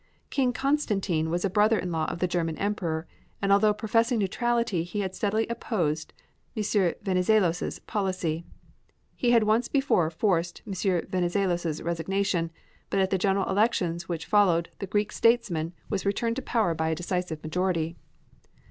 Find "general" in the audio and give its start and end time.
13.19-13.47